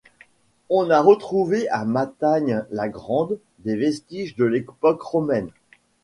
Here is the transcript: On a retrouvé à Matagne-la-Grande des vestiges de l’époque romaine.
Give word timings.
On 0.71 0.89
a 0.89 0.99
retrouvé 0.99 1.69
à 1.69 1.85
Matagne-la-Grande 1.85 3.37
des 3.59 3.75
vestiges 3.75 4.35
de 4.35 4.45
l’époque 4.45 5.03
romaine. 5.03 5.51